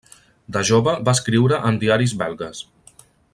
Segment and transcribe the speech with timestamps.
[0.55, 2.63] De jove va escriure en diaris belgues.